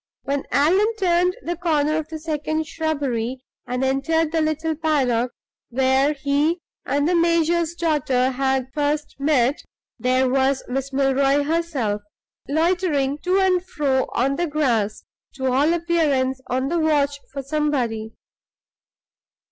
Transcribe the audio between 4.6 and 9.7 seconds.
paddock where he and the major's daughter had first met,